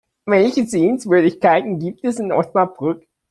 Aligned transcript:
Welche 0.25 0.65
Sehenswürdigkeiten 0.65 1.77
gibt 1.77 2.03
es 2.03 2.17
in 2.17 2.31
Osnabrück? 2.31 3.05